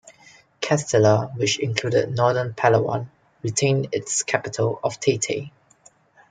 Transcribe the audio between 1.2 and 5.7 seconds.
which included northern Palawan, retained its capital of Taytay.